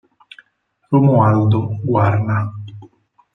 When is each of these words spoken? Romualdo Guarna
Romualdo 0.89 1.77
Guarna 1.85 2.37